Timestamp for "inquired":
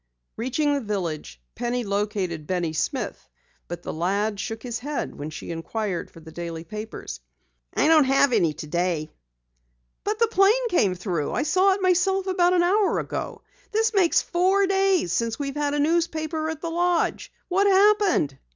5.51-6.09